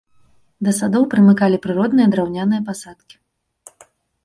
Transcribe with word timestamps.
Да 0.67 0.71
садоў 0.77 1.03
прымыкалі 1.11 1.61
прыродныя 1.67 2.07
драўняныя 2.15 2.61
пасадкі. 2.73 3.15